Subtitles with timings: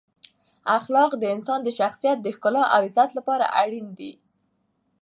[0.77, 4.11] اخلاق د انسان د شخصیت د ښکلا او عزت لپاره اړین دی.